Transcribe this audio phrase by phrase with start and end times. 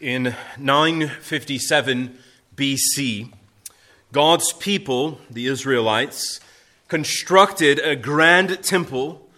[0.00, 2.16] In 957
[2.54, 3.32] BC,
[4.12, 6.38] God's people, the Israelites,
[6.86, 9.28] constructed a grand temple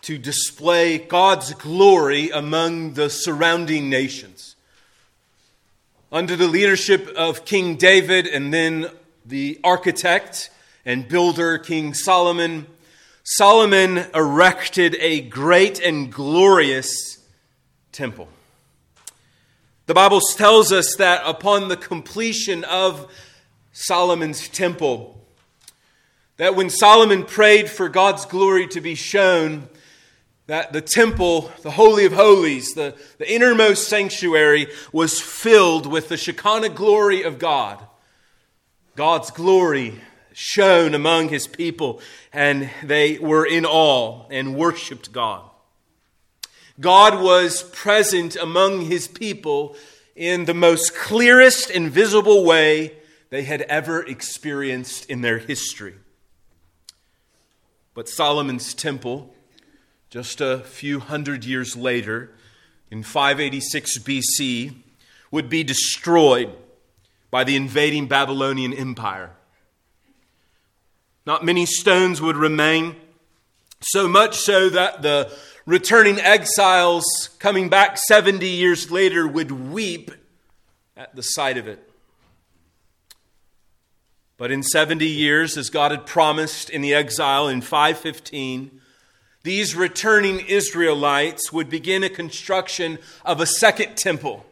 [0.00, 4.56] to display God's glory among the surrounding nations.
[6.10, 8.86] Under the leadership of King David and then
[9.26, 10.48] the architect
[10.86, 12.66] and builder King Solomon,
[13.22, 17.18] Solomon erected a great and glorious
[17.92, 18.28] temple.
[19.86, 23.08] The Bible tells us that upon the completion of
[23.70, 25.24] Solomon's temple,
[26.38, 29.68] that when Solomon prayed for God's glory to be shown,
[30.48, 36.16] that the temple, the Holy of Holies, the, the innermost sanctuary, was filled with the
[36.16, 37.78] Shekinah glory of God.
[38.96, 40.00] God's glory
[40.32, 42.00] shone among his people,
[42.32, 45.48] and they were in awe and worshiped God.
[46.80, 49.76] God was present among his people
[50.14, 52.96] in the most clearest and visible way
[53.30, 55.94] they had ever experienced in their history.
[57.94, 59.34] But Solomon's temple,
[60.10, 62.32] just a few hundred years later,
[62.90, 64.74] in 586 BC,
[65.30, 66.52] would be destroyed
[67.30, 69.32] by the invading Babylonian Empire.
[71.24, 72.96] Not many stones would remain,
[73.80, 75.32] so much so that the
[75.66, 77.04] returning exiles
[77.38, 80.12] coming back 70 years later would weep
[80.96, 81.82] at the sight of it.
[84.38, 88.80] But in 70 years, as God had promised in the exile in 515,
[89.42, 94.44] these returning Israelites would begin a construction of a second temple.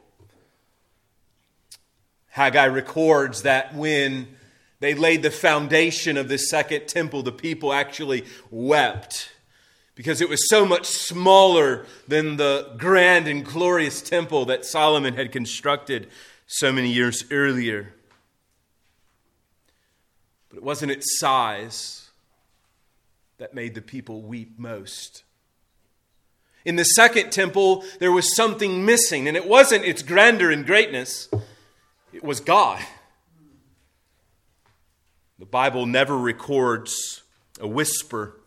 [2.28, 4.28] Haggai records that when
[4.80, 9.33] they laid the foundation of this second temple, the people actually wept
[9.94, 15.30] because it was so much smaller than the grand and glorious temple that Solomon had
[15.30, 16.08] constructed
[16.46, 17.94] so many years earlier.
[20.48, 22.10] But it wasn't its size
[23.38, 25.22] that made the people weep most.
[26.64, 31.28] In the second temple, there was something missing, and it wasn't its grandeur and greatness,
[32.12, 32.80] it was God.
[35.38, 37.22] The Bible never records
[37.60, 38.40] a whisper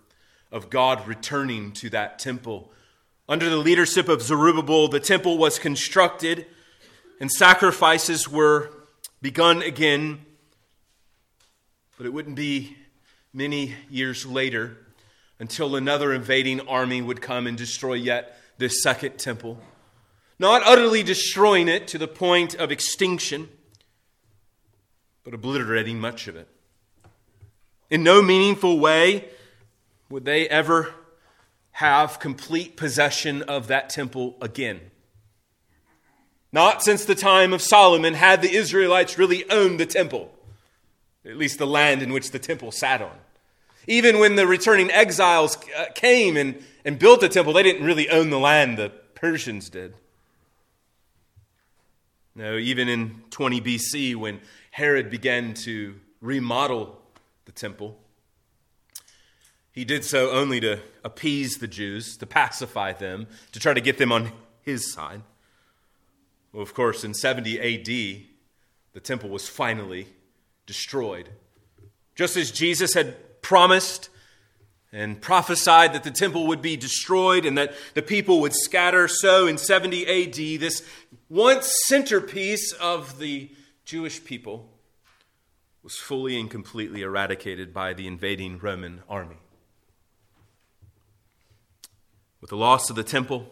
[0.51, 2.71] of God returning to that temple.
[3.29, 6.45] Under the leadership of Zerubbabel, the temple was constructed
[7.19, 8.71] and sacrifices were
[9.21, 10.25] begun again.
[11.97, 12.77] But it wouldn't be
[13.33, 14.77] many years later
[15.39, 19.59] until another invading army would come and destroy yet this second temple.
[20.39, 23.49] Not utterly destroying it to the point of extinction,
[25.23, 26.47] but obliterating much of it.
[27.89, 29.25] In no meaningful way
[30.09, 30.93] would they ever
[31.77, 34.79] have complete possession of that temple again.
[36.51, 40.33] Not since the time of Solomon had the Israelites really owned the temple,
[41.23, 43.15] at least the land in which the temple sat on.
[43.85, 48.09] Even when the returning exiles uh, came and, and built the temple, they didn't really
[48.09, 49.93] own the land, the Persians did.
[52.33, 54.41] No, even in 20 BC, when
[54.71, 56.99] Herod began to remodel
[57.45, 57.99] the temple,
[59.77, 63.99] he did so only to appease the Jews, to pacify them, to try to get
[63.99, 64.31] them on
[64.63, 65.21] his side.
[66.51, 70.07] Well, of course, in 70 AD, the temple was finally
[70.65, 71.29] destroyed.
[72.15, 74.09] Just as Jesus had promised
[74.91, 79.45] and prophesied that the temple would be destroyed and that the people would scatter, so
[79.45, 80.83] in 70 AD, this
[81.29, 83.51] once centerpiece of the
[83.85, 84.71] Jewish people
[85.83, 89.37] was fully and completely eradicated by the invading Roman army.
[92.41, 93.47] With the loss of the temple,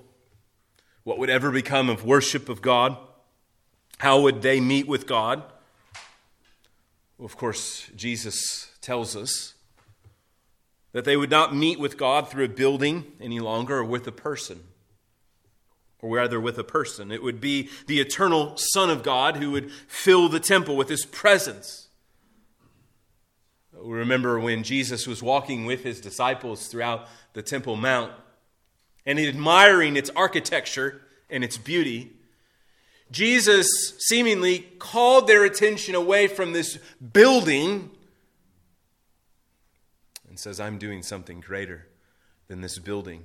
[1.03, 2.97] what would ever become of worship of God?
[3.99, 5.43] How would they meet with God?
[7.17, 9.53] Well, of course, Jesus tells us
[10.91, 14.11] that they would not meet with God through a building any longer or with a
[14.11, 14.63] person,
[16.01, 17.11] or rather with a person.
[17.11, 21.05] It would be the eternal Son of God who would fill the temple with his
[21.05, 21.87] presence.
[23.73, 28.11] We remember when Jesus was walking with his disciples throughout the Temple Mount
[29.05, 32.11] and admiring its architecture and its beauty,
[33.11, 33.67] Jesus
[33.99, 36.79] seemingly called their attention away from this
[37.13, 37.91] building
[40.27, 41.87] and says, I'm doing something greater
[42.47, 43.23] than this building.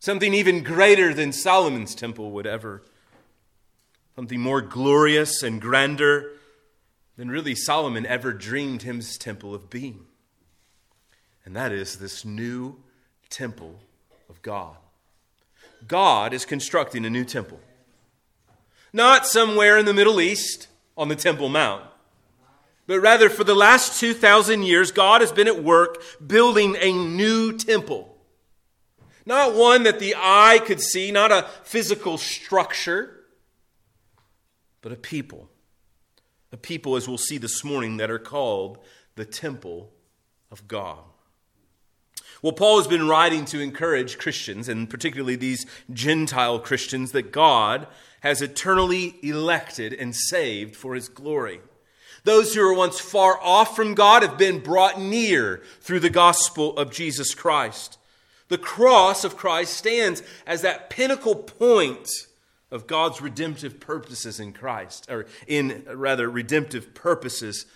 [0.00, 2.82] Something even greater than Solomon's temple would ever.
[4.16, 6.32] Something more glorious and grander
[7.16, 10.06] than really Solomon ever dreamed his temple of being.
[11.44, 12.76] And that is this new
[13.30, 13.78] temple
[14.28, 14.76] of God.
[15.86, 17.60] God is constructing a new temple.
[18.92, 21.82] not somewhere in the Middle East on the Temple Mount,
[22.86, 27.56] but rather for the last 2,000 years, God has been at work building a new
[27.56, 28.16] temple.
[29.24, 33.24] Not one that the eye could see, not a physical structure,
[34.82, 35.48] but a people.
[36.50, 38.78] A people, as we'll see this morning, that are called
[39.14, 39.92] the temple
[40.50, 41.04] of God.
[42.42, 47.86] Well, Paul has been writing to encourage Christians, and particularly these Gentile Christians, that God
[48.20, 51.60] has eternally elected and saved for his glory.
[52.24, 56.76] Those who were once far off from God have been brought near through the gospel
[56.76, 57.96] of Jesus Christ.
[58.48, 62.08] The cross of Christ stands as that pinnacle point
[62.72, 67.66] of God's redemptive purposes in Christ, or in rather redemptive purposes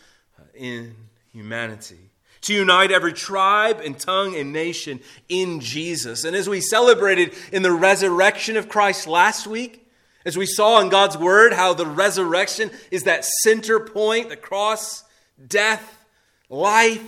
[0.55, 0.97] in
[1.33, 2.06] humanity
[2.47, 6.25] to unite every tribe and tongue and nation in Jesus.
[6.25, 9.85] And as we celebrated in the resurrection of Christ last week,
[10.25, 15.03] as we saw in God's word, how the resurrection is that center point, the cross,
[15.47, 16.05] death,
[16.49, 17.03] life.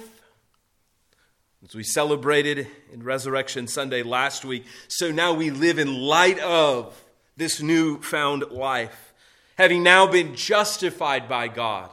[1.65, 7.01] As we celebrated in Resurrection Sunday last week, so now we live in light of
[7.37, 9.13] this new found life,
[9.57, 11.91] having now been justified by God,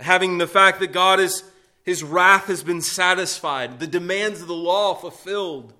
[0.00, 1.44] having the fact that God is
[1.84, 5.74] his wrath has been satisfied, the demands of the law fulfilled.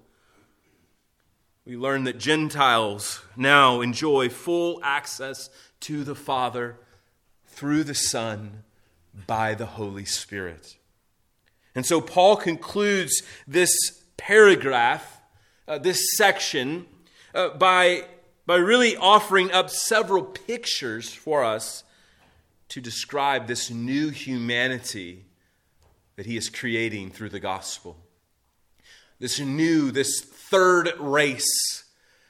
[1.64, 5.48] We learn that Gentiles now enjoy full access
[5.80, 6.76] to the Father
[7.46, 8.64] through the Son
[9.26, 10.76] by the Holy Spirit.
[11.74, 15.22] And so Paul concludes this paragraph,
[15.66, 16.84] uh, this section,
[17.34, 18.04] uh, by,
[18.44, 21.82] by really offering up several pictures for us
[22.68, 25.23] to describe this new humanity
[26.16, 27.96] that he is creating through the gospel.
[29.18, 31.84] This new, this third race.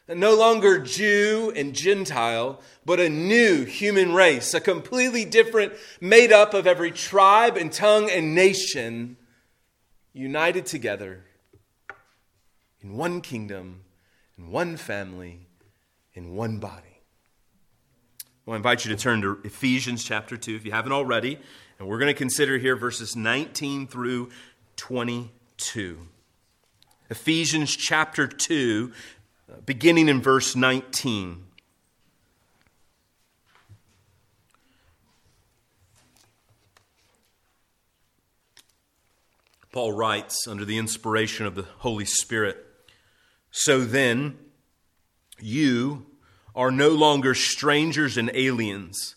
[0.06, 6.52] No longer Jew and Gentile, but a new human race, a completely different, made up
[6.52, 9.16] of every tribe and tongue and nation,
[10.12, 11.25] united together
[12.82, 13.81] in one kingdom,
[14.36, 15.46] in one family,
[16.12, 17.00] in one body.
[18.44, 21.38] Well, I invite you to turn to Ephesians chapter 2 if you haven't already.
[21.84, 24.31] And we're going to consider here verses 19 through
[24.76, 25.98] 22.
[27.10, 28.90] Ephesians chapter 2,
[29.66, 31.44] beginning in verse 19.
[39.70, 42.64] Paul writes under the inspiration of the Holy Spirit
[43.50, 44.38] So then,
[45.38, 46.06] you
[46.56, 49.16] are no longer strangers and aliens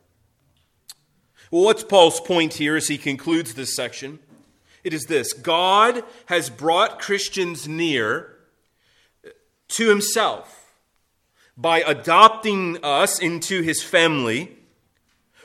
[1.51, 4.19] Well, what's Paul's point here as he concludes this section?
[4.85, 8.37] It is this God has brought Christians near
[9.67, 10.73] to himself
[11.57, 14.55] by adopting us into his family,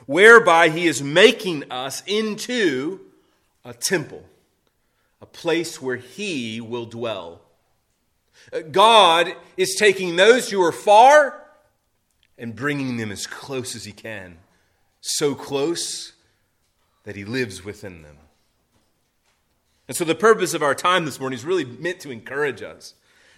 [0.05, 3.01] whereby he is making us into
[3.65, 4.23] a temple,
[5.21, 7.41] a place where he will dwell.
[8.53, 11.43] Uh, God is taking those who are far
[12.37, 14.37] and bringing them as close as he can
[15.07, 16.13] so close
[17.03, 18.17] that he lives within them.
[19.87, 22.93] And so, the purpose of our time this morning is really meant to encourage us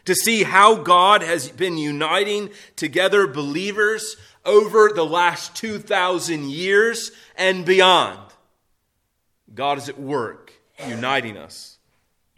[0.06, 7.66] to see how God has been uniting together believers over the last 2,000 years and
[7.66, 8.20] beyond.
[9.54, 10.54] God is at work
[10.88, 11.78] uniting us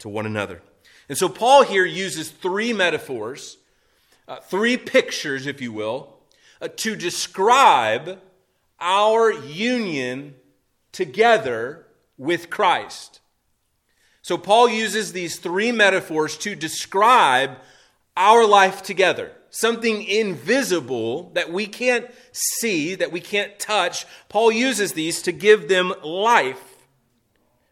[0.00, 0.60] to one another.
[1.08, 3.56] And so, Paul here uses three metaphors,
[4.28, 6.18] uh, three pictures, if you will,
[6.60, 8.20] uh, to describe
[8.82, 10.34] our union
[10.90, 11.86] together
[12.18, 13.20] with Christ.
[14.20, 17.56] So, Paul uses these three metaphors to describe
[18.16, 19.32] our life together.
[19.50, 24.06] Something invisible that we can't see, that we can't touch.
[24.28, 26.72] Paul uses these to give them life.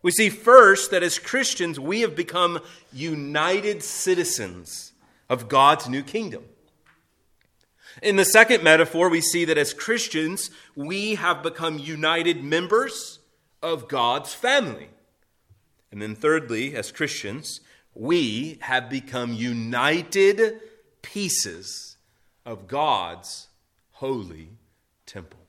[0.02, 2.60] We see first that as Christians, we have become
[2.92, 4.92] united citizens
[5.28, 6.44] of God's new kingdom.
[8.02, 13.18] In the second metaphor, we see that as Christians, we have become united members
[13.62, 14.88] of God's family.
[15.92, 17.60] And then, thirdly, as Christians,
[17.94, 20.60] we have become united
[21.02, 21.96] pieces
[22.46, 23.48] of God's
[23.92, 24.50] holy
[25.06, 25.40] temple.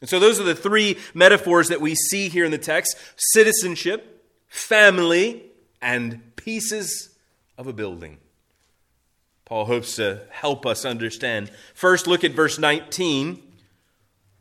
[0.00, 4.26] And so those are the three metaphors that we see here in the text citizenship,
[4.48, 5.44] family,
[5.80, 7.10] and pieces
[7.56, 8.18] of a building.
[9.44, 11.50] Paul hopes to help us understand.
[11.74, 13.42] First, look at verse 19.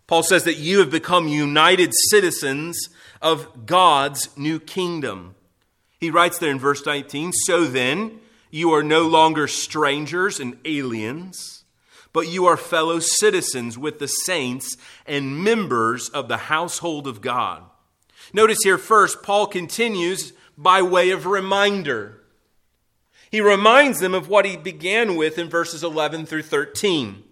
[0.07, 2.89] Paul says that you have become united citizens
[3.21, 5.35] of God's new kingdom.
[5.99, 11.63] He writes there in verse 19 So then, you are no longer strangers and aliens,
[12.11, 17.63] but you are fellow citizens with the saints and members of the household of God.
[18.33, 22.20] Notice here first, Paul continues by way of reminder.
[23.31, 27.23] He reminds them of what he began with in verses 11 through 13.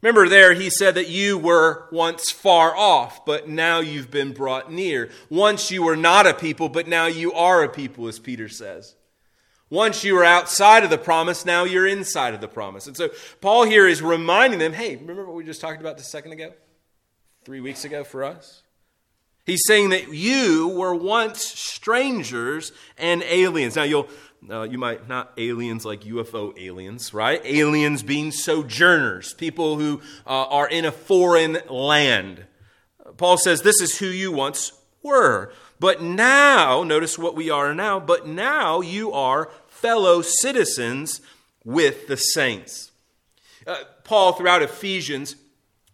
[0.00, 4.72] Remember, there he said that you were once far off, but now you've been brought
[4.72, 5.10] near.
[5.28, 8.96] Once you were not a people, but now you are a people, as Peter says.
[9.68, 12.86] Once you were outside of the promise, now you're inside of the promise.
[12.86, 13.10] And so
[13.42, 16.52] Paul here is reminding them hey, remember what we just talked about a second ago?
[17.44, 18.62] Three weeks ago for us?
[19.46, 23.76] He's saying that you were once strangers and aliens.
[23.76, 24.08] Now, you'll
[24.48, 27.40] uh, you might not aliens like UFO aliens, right?
[27.44, 32.46] Aliens being sojourners, people who uh, are in a foreign land.
[33.16, 35.52] Paul says this is who you once were.
[35.78, 41.20] But now, notice what we are now, but now you are fellow citizens
[41.64, 42.90] with the saints.
[43.66, 45.36] Uh, Paul, throughout Ephesians,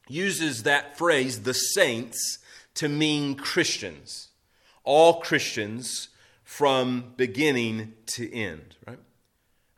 [0.08, 2.38] uses that phrase, the saints,
[2.74, 4.28] to mean Christians.
[4.84, 6.08] All Christians
[6.56, 8.98] from beginning to end, right?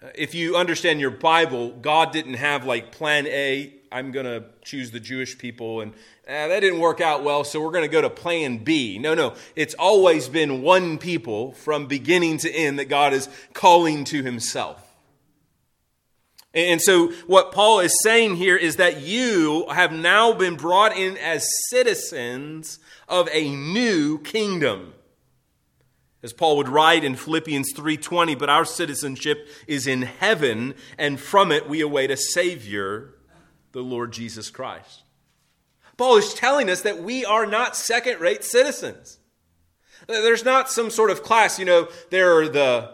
[0.00, 4.44] Uh, if you understand your Bible, God didn't have like plan A, I'm going to
[4.62, 5.92] choose the Jewish people, and
[6.28, 8.96] eh, that didn't work out well, so we're going to go to plan B.
[9.00, 9.34] No, no.
[9.56, 14.84] It's always been one people from beginning to end that God is calling to himself.
[16.54, 21.16] And so, what Paul is saying here is that you have now been brought in
[21.16, 24.94] as citizens of a new kingdom.
[26.22, 31.52] As Paul would write in Philippians 3:20, but our citizenship is in heaven, and from
[31.52, 33.14] it we await a savior,
[33.72, 35.02] the Lord Jesus Christ.
[35.96, 39.18] Paul is telling us that we are not second-rate citizens.
[40.06, 42.92] There's not some sort of class, you know, there are the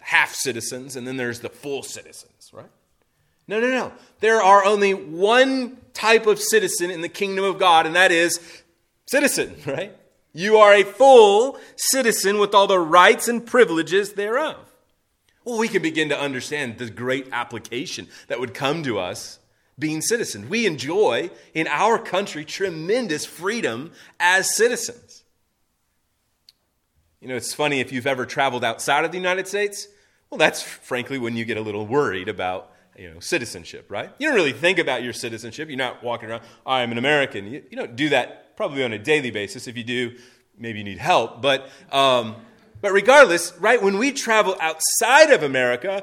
[0.00, 2.70] half citizens and then there's the full citizens, right?
[3.46, 3.92] No, no, no.
[4.20, 8.40] There are only one type of citizen in the kingdom of God, and that is
[9.06, 9.96] citizen, right?
[10.38, 14.54] You are a full citizen with all the rights and privileges thereof.
[15.44, 19.40] Well, we can begin to understand the great application that would come to us
[19.80, 20.48] being citizens.
[20.48, 23.90] We enjoy in our country tremendous freedom
[24.20, 25.24] as citizens.
[27.20, 29.88] You know, it's funny if you've ever traveled outside of the United States,
[30.30, 34.12] well, that's frankly when you get a little worried about you know, citizenship, right?
[34.20, 35.68] You don't really think about your citizenship.
[35.68, 37.50] You're not walking around, I'm an American.
[37.50, 39.68] You, you don't do that probably on a daily basis.
[39.68, 40.16] If you do,
[40.58, 41.40] maybe you need help.
[41.40, 42.34] But, um,
[42.80, 46.02] but regardless, right, when we travel outside of America,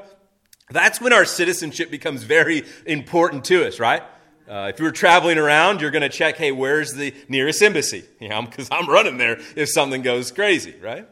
[0.70, 4.02] that's when our citizenship becomes very important to us, right?
[4.48, 8.04] Uh, if you're traveling around, you're going to check, hey, where's the nearest embassy?
[8.18, 11.06] You know, because I'm running there if something goes crazy, right?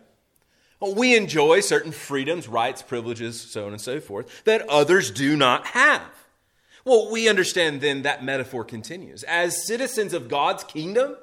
[0.81, 5.37] Well, we enjoy certain freedoms, rights, privileges, so on and so forth, that others do
[5.37, 6.01] not have.
[6.87, 9.25] Well, we understand then that metaphor continues.
[9.25, 11.17] As citizens of God's kingdom,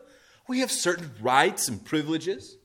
[0.51, 2.58] we have certain rights and privileges.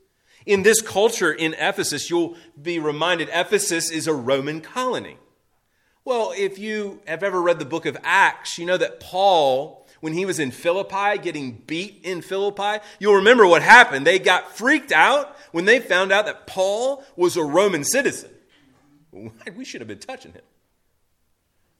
[0.44, 5.18] In this culture in Ephesus, you'll be reminded Ephesus is a Roman colony.
[6.04, 10.14] Well, if you have ever read the book of Acts, you know that Paul, when
[10.14, 14.04] he was in Philippi, getting beat in Philippi, you'll remember what happened.
[14.04, 18.30] They got freaked out when they found out that Paul was a Roman citizen.
[19.56, 20.42] We should have been touching him.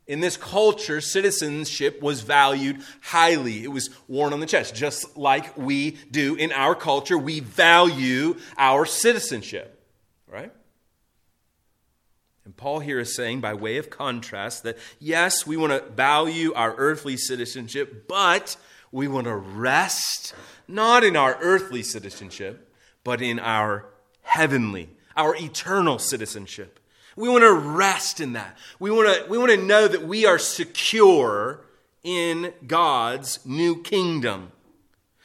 [0.07, 3.65] In this culture, citizenship was valued highly.
[3.65, 7.19] It was worn on the chest, just like we do in our culture.
[7.19, 9.83] We value our citizenship,
[10.29, 10.53] right?
[12.45, 16.53] And Paul here is saying, by way of contrast, that yes, we want to value
[16.55, 18.57] our earthly citizenship, but
[18.93, 20.33] we want to rest
[20.69, 22.73] not in our earthly citizenship,
[23.03, 23.87] but in our
[24.23, 26.79] heavenly, our eternal citizenship.
[27.17, 28.57] We want to rest in that.
[28.79, 31.65] We want to, we want to know that we are secure
[32.05, 34.53] in God's new kingdom.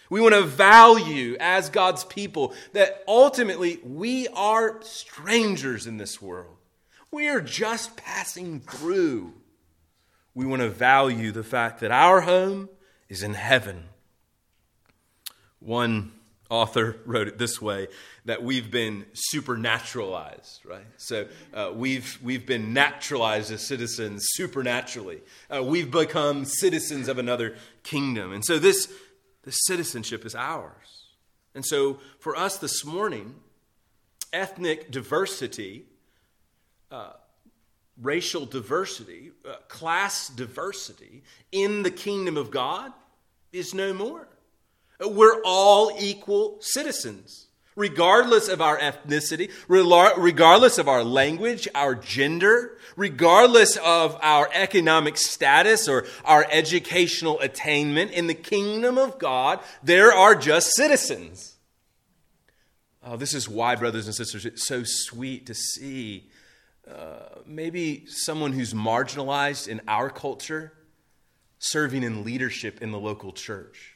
[0.10, 6.58] We want to value as God's people that ultimately we are strangers in this world.
[7.12, 9.34] We are just passing through.
[10.34, 12.70] We want to value the fact that our home
[13.10, 13.86] is in heaven.
[15.60, 16.14] One
[16.52, 17.88] author wrote it this way
[18.26, 20.86] that we've been supernaturalized, right?
[20.98, 25.22] So uh, we've, we've been naturalized as citizens supernaturally.
[25.50, 28.34] Uh, we've become citizens of another kingdom.
[28.34, 28.88] And so this
[29.44, 31.08] The citizenship is ours.
[31.56, 33.36] And so for us this morning,
[34.32, 35.86] ethnic diversity,
[36.92, 37.14] uh,
[38.00, 42.94] racial diversity, uh, class diversity in the kingdom of God
[43.52, 44.28] is no more.
[45.02, 53.78] We're all equal citizens regardless of our ethnicity, regardless of our language, our gender, regardless
[53.78, 60.36] of our economic status or our educational attainment, in the kingdom of God, there are
[60.36, 61.56] just citizens.
[63.04, 66.30] Oh, this is why, brothers and sisters, it's so sweet to see
[66.88, 70.74] uh, maybe someone who's marginalized in our culture
[71.58, 73.91] serving in leadership in the local church.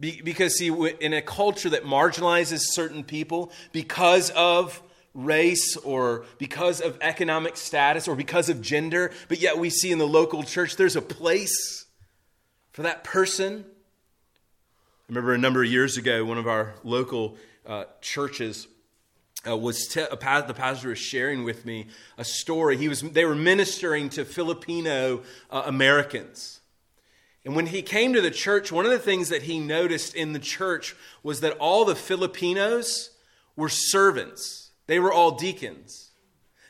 [0.00, 0.68] Be, because, see,
[1.00, 4.80] in a culture that marginalizes certain people because of
[5.12, 9.98] race or because of economic status or because of gender, but yet we see in
[9.98, 11.86] the local church there's a place
[12.70, 13.64] for that person.
[13.66, 17.36] I remember a number of years ago, one of our local
[17.66, 18.68] uh, churches
[19.48, 19.86] uh, was
[20.20, 22.76] pa- the pastor was sharing with me a story.
[22.76, 26.57] He was they were ministering to Filipino uh, Americans
[27.48, 30.34] and when he came to the church, one of the things that he noticed in
[30.34, 33.08] the church was that all the Filipinos
[33.56, 34.72] were servants.
[34.86, 36.10] They were all deacons.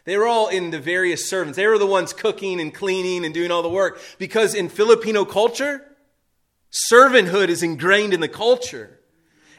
[0.04, 1.56] They were all in the various servants.
[1.56, 4.00] They were the ones cooking and cleaning and doing all the work.
[4.18, 5.84] Because in Filipino culture,
[6.92, 9.00] servanthood is ingrained in the culture.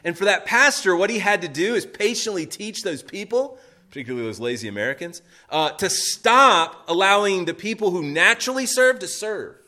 [0.02, 3.58] And for that pastor, what he had to do is patiently teach those people,
[3.90, 9.59] particularly those lazy Americans, uh, to stop allowing the people who naturally serve to serve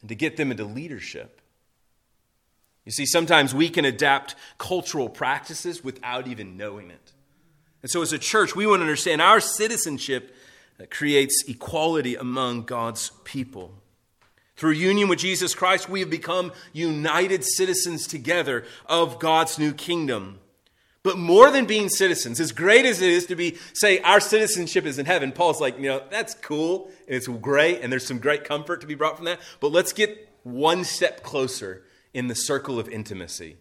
[0.00, 1.40] and to get them into leadership.
[2.84, 7.12] You see, sometimes we can adapt cultural practices without even knowing it.
[7.82, 10.34] And so, as a church, we want to understand our citizenship
[10.90, 13.74] creates equality among God's people.
[14.56, 20.39] Through union with Jesus Christ, we have become united citizens together of God's new kingdom.
[21.02, 24.84] But more than being citizens, as great as it is to be, say, our citizenship
[24.84, 28.18] is in heaven, Paul's like, you know, that's cool, and it's great, and there's some
[28.18, 29.40] great comfort to be brought from that.
[29.60, 33.56] But let's get one step closer in the circle of intimacy.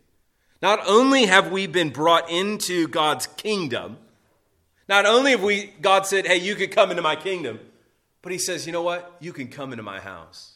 [0.62, 3.98] Not only have we been brought into God's kingdom,
[4.90, 7.60] not only have we, God said, hey, you could come into my kingdom,
[8.22, 9.16] but he says, you know what?
[9.22, 10.56] You can come into my house.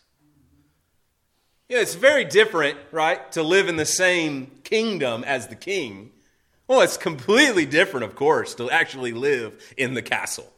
[1.70, 6.12] You know, it's very different, right, to live in the same kingdom as the king
[6.74, 10.52] well, it's completely different, of course, to actually live in the castle,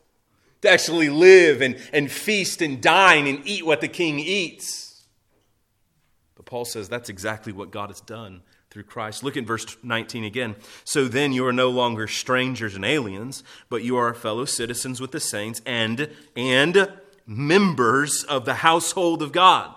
[0.62, 5.04] to actually live and, and feast and dine and eat what the king eats.
[6.36, 9.23] But Paul says that's exactly what God has done through Christ.
[9.23, 10.56] Look at verse 19 again.
[10.86, 15.12] So then you are no longer strangers and aliens, but you are fellow citizens with
[15.12, 16.93] the saints and, and
[17.28, 19.75] members of the household of God.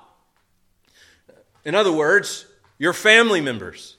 [1.64, 2.46] In other words,
[2.78, 3.97] you're family members.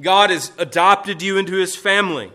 [0.00, 2.32] God has adopted you into his family.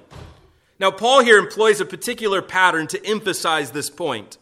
[0.79, 4.37] Now, Paul here employs a particular pattern to emphasize this point.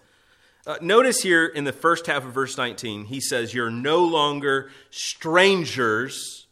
[0.66, 4.72] Uh, notice here in the first half of verse 19, he says, You're no longer
[4.90, 6.48] strangers,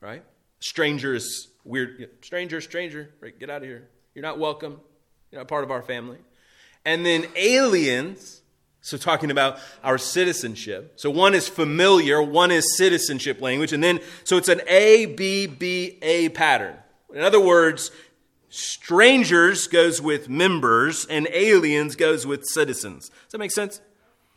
[0.00, 0.24] right?
[0.60, 2.08] Strangers, weird.
[2.22, 3.38] Stranger, stranger, right?
[3.38, 3.88] Get out of here.
[4.14, 4.80] You're not welcome.
[5.30, 6.18] You're not part of our family.
[6.84, 8.37] And then aliens,
[8.88, 10.94] so, talking about our citizenship.
[10.96, 13.72] So, one is familiar, one is citizenship language.
[13.72, 16.76] And then, so it's an A, B, B, A pattern.
[17.14, 17.90] In other words,
[18.48, 23.08] strangers goes with members, and aliens goes with citizens.
[23.08, 23.80] Does that make sense?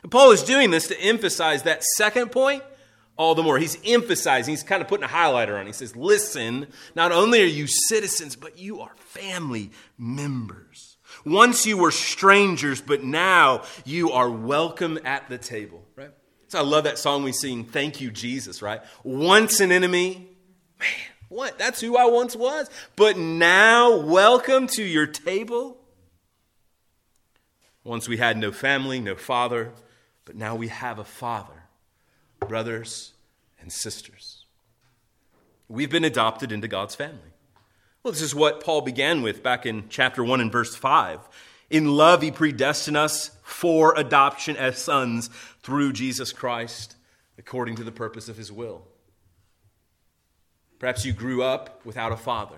[0.03, 2.63] And Paul is doing this to emphasize that second point
[3.17, 3.57] all the more.
[3.57, 5.65] He's emphasizing, he's kind of putting a highlighter on.
[5.65, 10.90] He says, Listen, not only are you citizens, but you are family members.
[11.25, 16.11] Once you were strangers, but now you are welcome at the table, right?
[16.47, 18.81] So I love that song we sing, Thank You, Jesus, right?
[19.03, 20.27] Once an enemy,
[20.79, 20.89] man,
[21.29, 21.57] what?
[21.57, 22.69] That's who I once was.
[22.95, 25.77] But now, welcome to your table.
[27.83, 29.71] Once we had no family, no father,
[30.25, 31.63] but now we have a father,
[32.39, 33.13] brothers
[33.59, 34.45] and sisters.
[35.67, 37.30] We've been adopted into God's family.
[38.03, 41.19] Well, this is what Paul began with back in chapter 1 and verse 5.
[41.69, 45.29] In love, he predestined us for adoption as sons
[45.61, 46.95] through Jesus Christ,
[47.37, 48.87] according to the purpose of his will.
[50.79, 52.57] Perhaps you grew up without a father.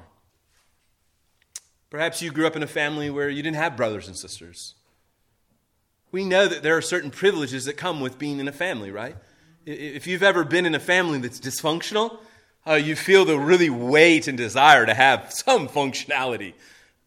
[1.89, 4.75] Perhaps you grew up in a family where you didn't have brothers and sisters.
[6.09, 9.17] We know that there are certain privileges that come with being in a family, right?
[9.65, 12.19] If you've ever been in a family that's dysfunctional,
[12.67, 16.53] uh, you feel the really weight and desire to have some functionality,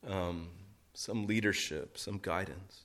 [0.08, 0.48] um,
[0.94, 2.82] some leadership, some guidance.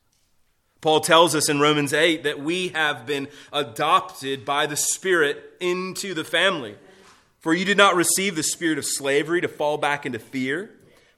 [0.80, 6.14] Paul tells us in Romans 8 that we have been adopted by the Spirit into
[6.14, 6.76] the family.
[7.40, 10.72] For you did not receive the spirit of slavery to fall back into fear,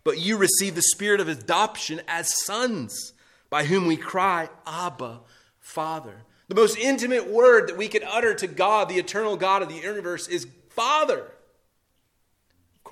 [0.05, 3.13] but you received the spirit of adoption as sons,
[3.49, 5.19] by whom we cry, Abba,
[5.59, 6.23] Father.
[6.47, 9.75] The most intimate word that we can utter to God, the eternal God of the
[9.75, 11.31] universe, is Father.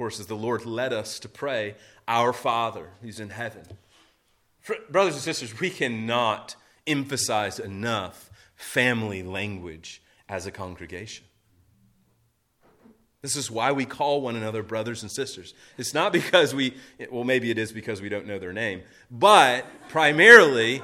[0.01, 1.75] Course, the Lord led us to pray,
[2.07, 3.61] Our Father who's in heaven.
[4.89, 6.55] Brothers and sisters, we cannot
[6.87, 11.25] emphasize enough family language as a congregation.
[13.21, 15.53] This is why we call one another brothers and sisters.
[15.77, 16.73] It's not because we,
[17.11, 20.81] well, maybe it is because we don't know their name, but primarily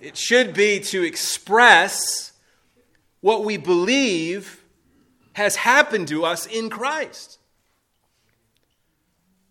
[0.00, 2.34] it should be to express
[3.20, 4.62] what we believe
[5.32, 7.39] has happened to us in Christ.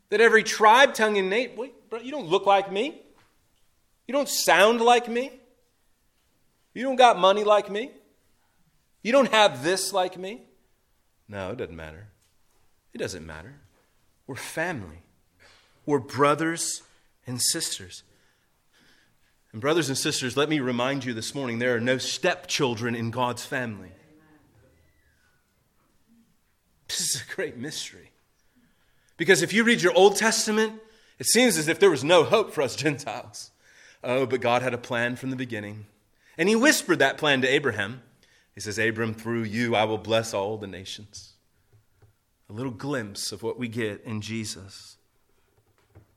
[0.09, 3.01] That every tribe, tongue, and name, wait, bro, you don't look like me.
[4.07, 5.31] You don't sound like me.
[6.73, 7.91] You don't got money like me.
[9.03, 10.41] You don't have this like me.
[11.27, 12.07] No, it doesn't matter.
[12.93, 13.55] It doesn't matter.
[14.25, 15.03] We're family.
[15.85, 16.81] We're brothers
[17.25, 18.03] and sisters.
[19.51, 23.09] And, brothers and sisters, let me remind you this morning there are no stepchildren in
[23.11, 23.91] God's family.
[26.87, 28.08] This is a great mystery.
[29.19, 30.81] Because if you read your Old Testament,
[31.19, 33.51] it seems as if there was no hope for us Gentiles.
[34.03, 35.85] Oh, but God had a plan from the beginning.
[36.37, 38.01] And He whispered that plan to Abraham.
[38.55, 41.33] He says, Abram, through you I will bless all the nations.
[42.49, 44.95] A little glimpse of what we get in Jesus.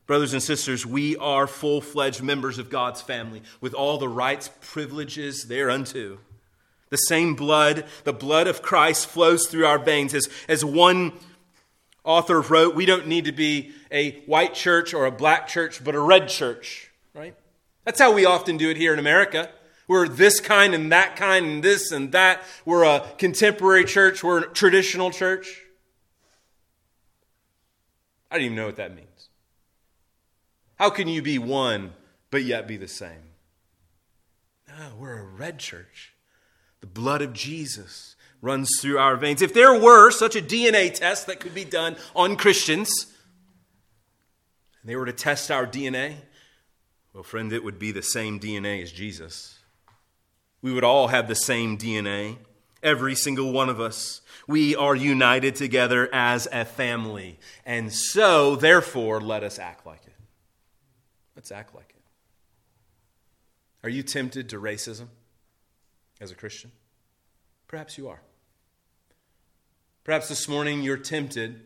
[0.07, 4.49] Brothers and sisters, we are full fledged members of God's family with all the rights,
[4.61, 6.19] privileges thereunto.
[6.91, 10.15] The same blood, the blood of Christ, flows through our veins.
[10.15, 11.13] As, as one
[12.05, 15.95] author wrote, we don't need to be a white church or a black church, but
[15.95, 17.35] a red church, right?
[17.85, 19.51] That's how we often do it here in America.
[19.89, 22.43] We're this kind and that kind and this and that.
[22.65, 25.63] We're a contemporary church, we're a traditional church.
[28.31, 29.29] I don't even know what that means.
[30.77, 31.93] How can you be one
[32.31, 33.33] but yet be the same?
[34.67, 36.15] No, we're a red church.
[36.81, 39.41] The blood of Jesus runs through our veins.
[39.41, 43.07] If there were such a DNA test that could be done on Christians,
[44.83, 46.17] and they were to test our DNA,
[47.15, 49.59] well, friend, it would be the same DNA as Jesus.
[50.61, 52.39] We would all have the same DNA,
[52.83, 54.21] every single one of us.
[54.49, 57.39] We are united together as a family.
[57.65, 60.15] And so, therefore, let us act like it.
[61.37, 62.03] Let's act like it.
[63.85, 65.07] Are you tempted to racism
[66.21, 66.73] as a Christian?
[67.69, 68.21] Perhaps you are.
[70.05, 71.61] Perhaps this morning you're tempted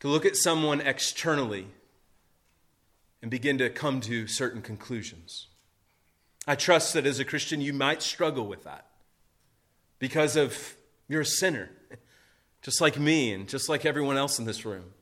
[0.00, 1.68] to look at someone externally
[3.22, 5.46] and begin to come to certain conclusions.
[6.44, 8.86] I trust that as a Christian you might struggle with that
[10.00, 10.76] because of
[11.08, 11.70] you're a sinner,
[12.62, 14.92] just like me and just like everyone else in this room.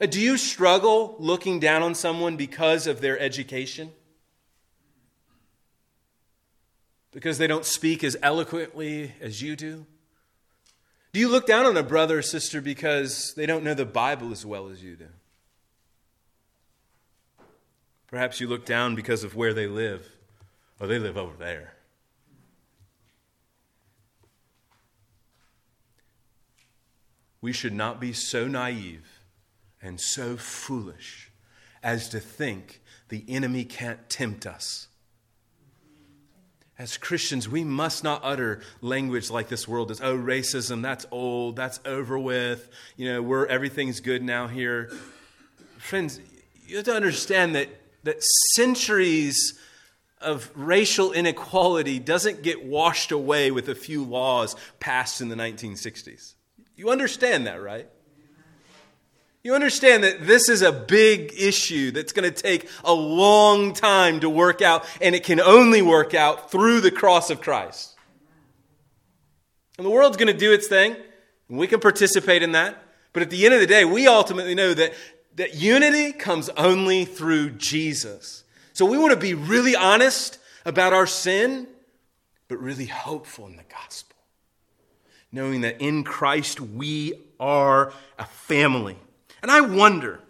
[0.00, 3.90] Uh, do you struggle looking down on someone because of their education?
[7.10, 9.84] Because they don't speak as eloquently as you do?
[11.18, 14.30] Do you look down on a brother or sister because they don't know the Bible
[14.30, 15.08] as well as you do?
[18.06, 20.08] Perhaps you look down because of where they live.
[20.80, 21.74] Oh, they live over there.
[27.40, 29.24] We should not be so naive
[29.82, 31.32] and so foolish
[31.82, 34.86] as to think the enemy can't tempt us.
[36.78, 40.00] As Christians, we must not utter language like this world does.
[40.00, 42.68] Oh, racism, that's old, that's over with.
[42.96, 44.90] You know, we're everything's good now here.
[45.78, 46.20] Friends,
[46.66, 47.68] you have to understand that,
[48.04, 48.22] that
[48.54, 49.58] centuries
[50.20, 56.34] of racial inequality doesn't get washed away with a few laws passed in the 1960s.
[56.76, 57.88] You understand that, right?
[59.42, 64.20] You understand that this is a big issue that's going to take a long time
[64.20, 67.96] to work out, and it can only work out through the cross of Christ.
[69.76, 70.96] And the world's going to do its thing,
[71.48, 72.82] and we can participate in that.
[73.12, 74.92] But at the end of the day, we ultimately know that,
[75.36, 78.42] that unity comes only through Jesus.
[78.72, 81.68] So we want to be really honest about our sin,
[82.48, 84.16] but really hopeful in the gospel,
[85.30, 88.98] knowing that in Christ we are a family
[89.42, 90.20] and I wonder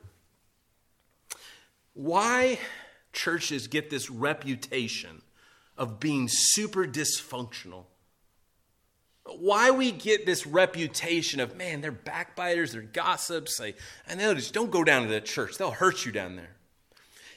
[1.94, 2.58] why
[3.12, 5.22] churches get this reputation
[5.76, 7.84] of being super dysfunctional.
[9.24, 13.58] Why we get this reputation of, man, they're backbiters, they're gossips.
[13.58, 13.74] They,
[14.08, 15.58] I know, just don't go down to that church.
[15.58, 16.56] They'll hurt you down there.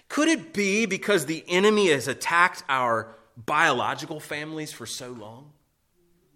[0.07, 5.51] Could it be because the enemy has attacked our biological families for so long?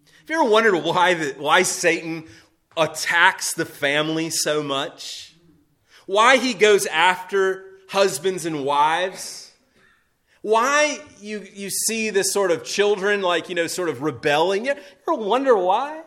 [0.06, 2.26] Have you ever wondered why, the, why Satan
[2.76, 5.25] attacks the family so much?
[6.06, 9.52] Why he goes after husbands and wives?
[10.41, 14.65] Why you, you see this sort of children, like, you know, sort of rebelling?
[14.65, 16.04] You ever wonder why?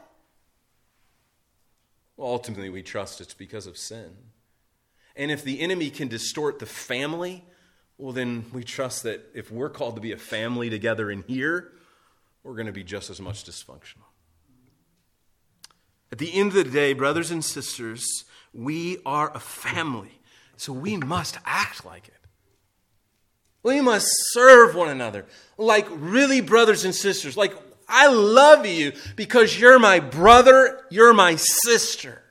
[2.16, 4.10] Well, ultimately, we trust it's because of sin.
[5.16, 7.44] And if the enemy can distort the family,
[7.96, 11.72] well, then we trust that if we're called to be a family together in here,
[12.44, 14.06] we're going to be just as much dysfunctional.
[16.12, 20.20] At the end of the day, brothers and sisters, we are a family,
[20.56, 22.14] so we must act like it.
[23.62, 27.36] We must serve one another like really brothers and sisters.
[27.36, 27.54] Like,
[27.88, 32.22] I love you because you're my brother, you're my sister.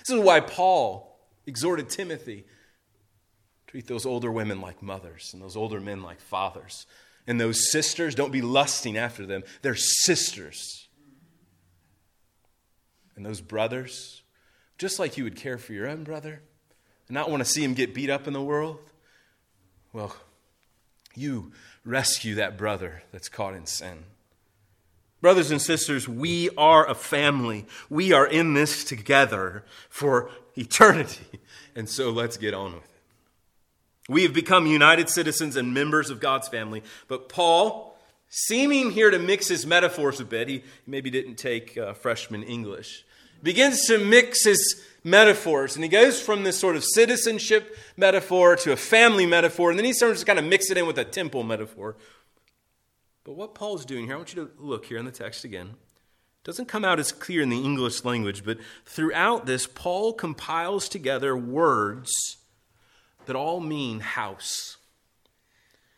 [0.00, 2.46] This is why Paul exhorted Timothy
[3.66, 6.86] treat those older women like mothers and those older men like fathers.
[7.26, 9.44] And those sisters, don't be lusting after them.
[9.62, 10.88] They're sisters.
[13.14, 14.19] And those brothers,
[14.80, 16.40] just like you would care for your own brother
[17.06, 18.78] and not want to see him get beat up in the world,
[19.92, 20.16] well,
[21.14, 21.52] you
[21.84, 24.04] rescue that brother that's caught in sin.
[25.20, 27.66] Brothers and sisters, we are a family.
[27.90, 31.40] We are in this together for eternity.
[31.76, 32.90] And so let's get on with it.
[34.08, 36.82] We have become united citizens and members of God's family.
[37.06, 37.96] But Paul,
[38.30, 43.04] seeming here to mix his metaphors a bit, he maybe didn't take uh, freshman English,
[43.42, 45.74] begins to mix his metaphors.
[45.74, 49.70] And he goes from this sort of citizenship metaphor to a family metaphor.
[49.70, 51.96] And then he starts to kind of mix it in with a temple metaphor.
[53.24, 55.68] But what Paul's doing here, I want you to look here in the text again.
[55.68, 60.88] It doesn't come out as clear in the English language, but throughout this, Paul compiles
[60.88, 62.10] together words
[63.26, 64.78] that all mean house.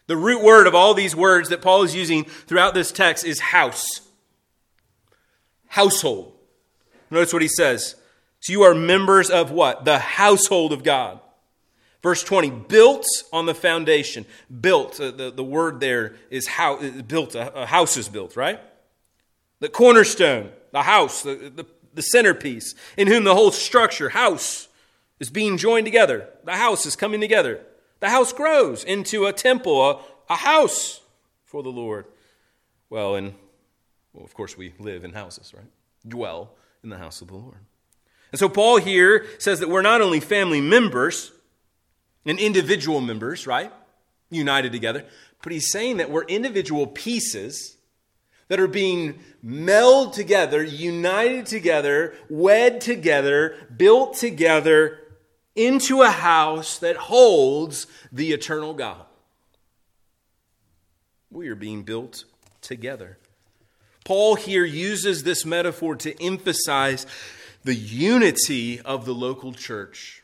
[0.09, 3.38] The root word of all these words that Paul is using throughout this text is
[3.38, 4.00] house.
[5.68, 6.35] Household.
[7.12, 7.94] Notice what he says.
[8.40, 9.85] So you are members of what?
[9.85, 11.20] The household of God.
[12.03, 14.25] Verse 20, built on the foundation.
[14.61, 18.35] Built, uh, the, the word there is how, uh, built, a, a, house is built,
[18.35, 18.59] right?
[19.61, 24.66] The cornerstone, the house, the, the, the centerpiece, in whom the whole structure, house,
[25.20, 26.29] is being joined together.
[26.44, 27.61] The house is coming together.
[28.01, 31.01] The house grows into a temple, a, a house
[31.44, 32.07] for the Lord.
[32.88, 33.35] Well, and
[34.14, 35.70] well, of course, we live in houses, right?
[36.09, 36.51] Dwell
[36.82, 37.58] in the house of the Lord.
[38.30, 41.32] And so Paul here says that we're not only family members
[42.24, 43.72] and individual members, right?
[44.30, 45.04] United together,
[45.42, 47.76] but he's saying that we're individual pieces
[48.48, 54.98] that are being melded together, united together, wed together, built together
[55.54, 59.04] into a house that holds the eternal God.
[61.30, 62.24] We are being built
[62.60, 63.18] together.
[64.04, 67.06] Paul here uses this metaphor to emphasize
[67.64, 70.22] the unity of the local church.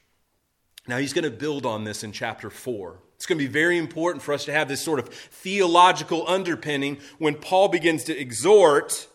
[0.86, 2.98] Now, he's going to build on this in chapter 4.
[3.14, 6.98] It's going to be very important for us to have this sort of theological underpinning
[7.18, 9.06] when Paul begins to exhort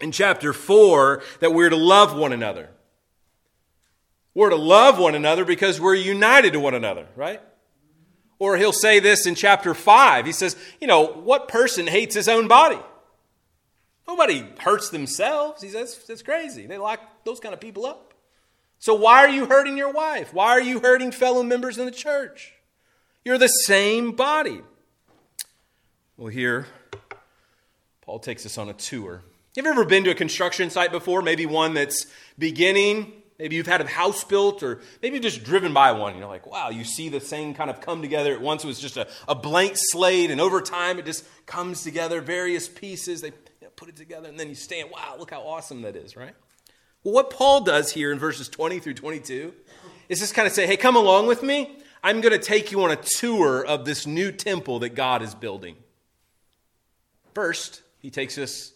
[0.00, 2.70] in chapter 4 that we're to love one another.
[4.34, 7.40] We're to love one another because we're united to one another, right?
[8.38, 10.24] Or he'll say this in chapter 5.
[10.24, 12.78] He says, You know, what person hates his own body?
[14.10, 15.62] Nobody hurts themselves.
[15.62, 16.66] He says, that's crazy.
[16.66, 18.12] They lock those kind of people up.
[18.80, 20.34] So why are you hurting your wife?
[20.34, 22.52] Why are you hurting fellow members in the church?
[23.24, 24.62] You're the same body.
[26.16, 26.66] Well, here,
[28.00, 29.22] Paul takes us on a tour.
[29.54, 31.22] Have you ever been to a construction site before?
[31.22, 33.12] Maybe one that's beginning.
[33.38, 36.18] Maybe you've had a house built, or maybe you've just driven by one.
[36.18, 38.34] You're like, wow, you see the thing kind of come together.
[38.34, 41.84] At once it was just a, a blank slate, and over time it just comes
[41.84, 43.20] together, various pieces.
[43.20, 43.30] They
[43.80, 46.34] put it together, and then you stand, wow, look how awesome that is, right?
[47.02, 49.54] Well, what Paul does here in verses 20 through 22
[50.10, 51.78] is just kind of say, hey, come along with me.
[52.04, 55.34] I'm going to take you on a tour of this new temple that God is
[55.34, 55.76] building.
[57.32, 58.74] First, he takes us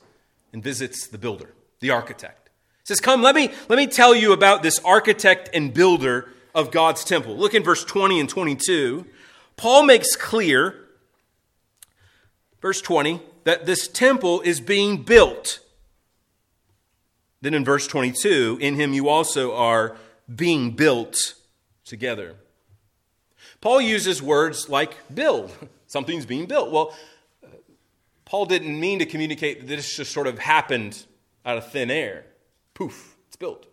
[0.54, 2.48] and visits the builder, the architect.
[2.78, 6.70] He says, Come, let me, let me tell you about this architect and builder of
[6.70, 7.36] God's temple.
[7.36, 9.04] Look in verse 20 and 22.
[9.56, 10.86] Paul makes clear,
[12.62, 15.60] verse 20, that this temple is being built.
[17.40, 19.96] Then in verse 22, in him you also are
[20.34, 21.34] being built
[21.84, 22.36] together.
[23.60, 25.52] Paul uses words like build.
[25.86, 26.70] Something's being built.
[26.70, 26.94] Well,
[28.24, 31.04] Paul didn't mean to communicate that this just sort of happened
[31.44, 32.24] out of thin air.
[32.72, 33.66] Poof, it's built.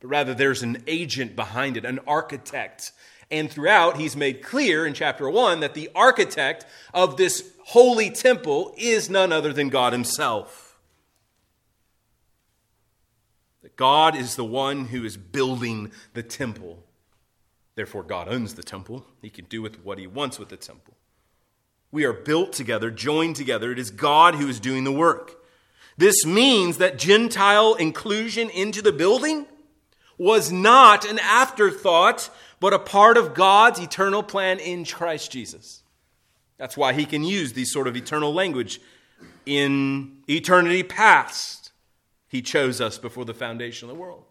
[0.00, 2.92] But rather, there's an agent behind it, an architect,
[3.30, 8.74] And throughout, he's made clear in chapter 1 that the architect of this holy temple
[8.76, 10.78] is none other than God himself.
[13.62, 16.82] That God is the one who is building the temple.
[17.74, 19.06] Therefore, God owns the temple.
[19.22, 20.94] He can do with what he wants with the temple.
[21.90, 23.70] We are built together, joined together.
[23.70, 25.42] It is God who is doing the work.
[25.96, 29.46] This means that Gentile inclusion into the building
[30.18, 35.81] was not an afterthought, but a part of God's eternal plan in Christ Jesus.
[36.62, 38.80] That's why he can use these sort of eternal language
[39.46, 41.72] in eternity past.
[42.28, 44.22] He chose us before the foundation of the world.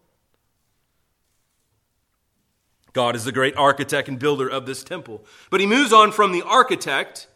[2.94, 5.26] God is the great architect and builder of this temple.
[5.50, 7.28] But he moves on from the architect,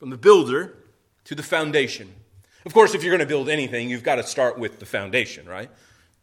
[0.00, 0.74] from the builder,
[1.26, 2.12] to the foundation.
[2.64, 5.46] Of course, if you're going to build anything, you've got to start with the foundation,
[5.46, 5.70] right?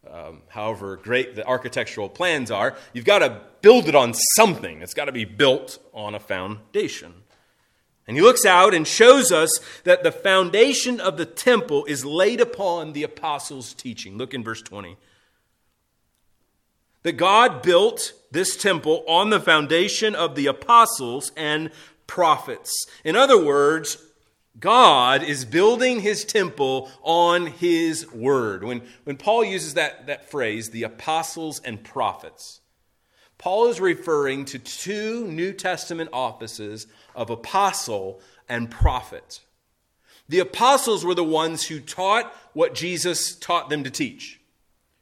[0.09, 4.81] Um, however great the architectural plans are, you've got to build it on something.
[4.81, 7.13] It's got to be built on a foundation.
[8.07, 9.49] And he looks out and shows us
[9.85, 14.17] that the foundation of the temple is laid upon the apostles' teaching.
[14.17, 14.97] Look in verse 20.
[17.03, 21.71] That God built this temple on the foundation of the apostles and
[22.07, 22.71] prophets.
[23.05, 23.97] In other words,
[24.59, 28.63] God is building his temple on his word.
[28.63, 32.61] When, when Paul uses that, that phrase, the apostles and prophets,
[33.37, 39.41] Paul is referring to two New Testament offices of apostle and prophet.
[40.29, 44.39] The apostles were the ones who taught what Jesus taught them to teach.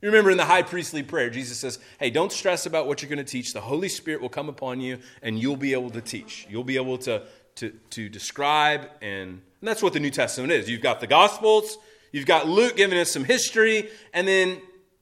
[0.01, 3.09] You remember in the high priestly prayer, Jesus says, Hey, don't stress about what you're
[3.09, 3.53] going to teach.
[3.53, 6.47] The Holy Spirit will come upon you and you'll be able to teach.
[6.49, 7.21] You'll be able to,
[7.61, 10.67] to, to describe, and, and that's what the New Testament is.
[10.67, 11.77] You've got the Gospels,
[12.11, 14.59] you've got Luke giving us some history, and then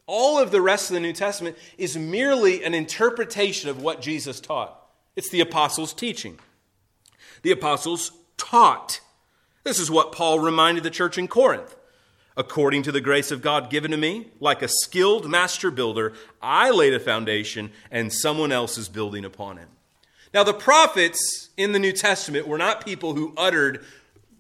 [0.08, 4.42] all of the rest of the New Testament is merely an interpretation of what Jesus
[4.42, 4.76] taught.
[5.16, 6.38] It's the apostles' teaching.
[7.44, 9.00] The apostles taught.
[9.64, 11.78] This is what Paul reminded the church in Corinth.
[12.36, 16.72] According to the grace of God given to me, like a skilled master builder, I
[16.72, 19.68] laid a foundation and someone else is building upon it.
[20.34, 23.84] Now, the prophets in the New Testament were not people who uttered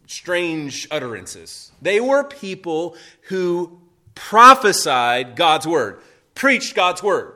[0.07, 3.79] strange utterances, they were people who
[4.15, 6.01] prophesied God's word,
[6.33, 7.35] preached God's word.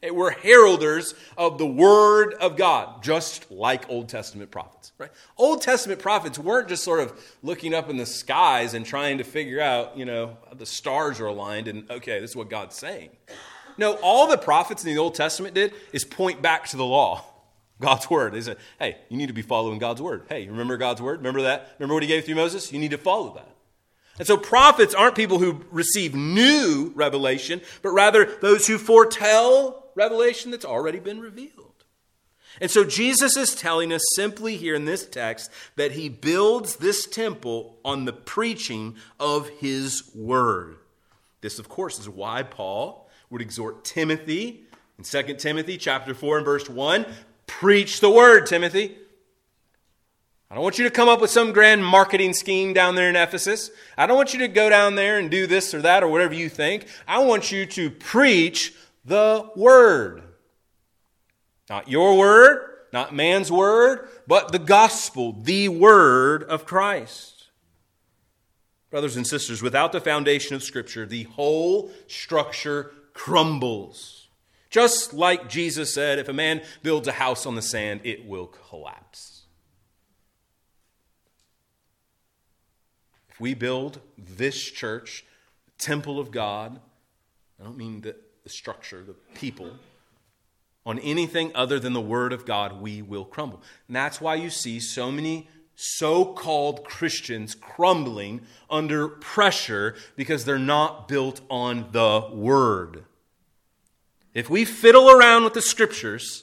[0.00, 4.92] They were heralders of the word of God, just like Old Testament prophets.
[4.98, 5.10] Right?
[5.38, 9.24] Old Testament prophets weren't just sort of looking up in the skies and trying to
[9.24, 13.10] figure out, you know, the stars are aligned and okay, this is what God's saying.
[13.78, 17.24] No, all the prophets in the Old Testament did is point back to the law.
[17.84, 18.32] God's word.
[18.32, 20.24] They said, hey, you need to be following God's word.
[20.28, 21.18] Hey, remember God's word?
[21.18, 21.74] Remember that?
[21.78, 22.72] Remember what he gave through Moses?
[22.72, 23.54] You need to follow that.
[24.18, 30.50] And so prophets aren't people who receive new revelation, but rather those who foretell revelation
[30.50, 31.84] that's already been revealed.
[32.60, 37.06] And so Jesus is telling us simply here in this text that he builds this
[37.06, 40.76] temple on the preaching of his word.
[41.40, 44.64] This, of course, is why Paul would exhort Timothy
[44.96, 47.04] in 2 Timothy chapter 4 and verse 1
[47.60, 48.96] Preach the word, Timothy.
[50.50, 53.14] I don't want you to come up with some grand marketing scheme down there in
[53.14, 53.70] Ephesus.
[53.96, 56.34] I don't want you to go down there and do this or that or whatever
[56.34, 56.88] you think.
[57.06, 60.24] I want you to preach the word.
[61.70, 67.50] Not your word, not man's word, but the gospel, the word of Christ.
[68.90, 74.13] Brothers and sisters, without the foundation of Scripture, the whole structure crumbles.
[74.74, 78.48] Just like Jesus said, if a man builds a house on the sand, it will
[78.48, 79.44] collapse.
[83.28, 85.24] If we build this church,
[85.78, 86.80] temple of God,
[87.60, 89.70] I don't mean the, the structure, the people,
[90.84, 93.62] on anything other than the Word of God, we will crumble.
[93.86, 100.58] And that's why you see so many so called Christians crumbling under pressure because they're
[100.58, 103.04] not built on the Word.
[104.34, 106.42] If we fiddle around with the scriptures,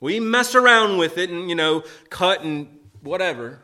[0.00, 3.60] we mess around with it and, you know, cut and whatever,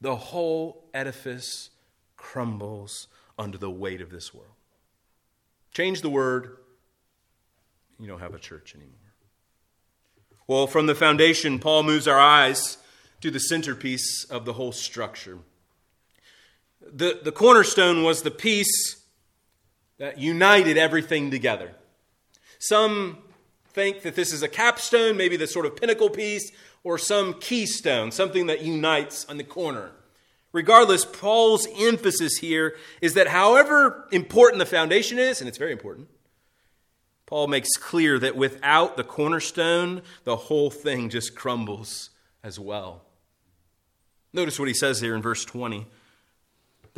[0.00, 1.70] the whole edifice
[2.16, 3.08] crumbles
[3.38, 4.52] under the weight of this world.
[5.72, 6.58] Change the word,
[7.98, 8.94] you don't have a church anymore.
[10.46, 12.78] Well, from the foundation, Paul moves our eyes
[13.20, 15.38] to the centerpiece of the whole structure.
[16.80, 19.02] The, the cornerstone was the piece
[19.98, 21.74] that united everything together.
[22.58, 23.18] Some
[23.68, 26.50] think that this is a capstone, maybe the sort of pinnacle piece,
[26.84, 29.92] or some keystone, something that unites on the corner.
[30.52, 36.08] Regardless, Paul's emphasis here is that however important the foundation is, and it's very important,
[37.26, 42.10] Paul makes clear that without the cornerstone, the whole thing just crumbles
[42.42, 43.02] as well.
[44.32, 45.86] Notice what he says here in verse 20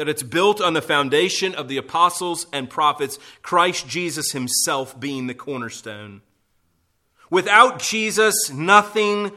[0.00, 5.26] that it's built on the foundation of the apostles and prophets, Christ Jesus himself being
[5.26, 6.22] the cornerstone.
[7.28, 9.30] Without Jesus, nothing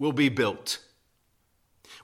[0.00, 0.80] will be built.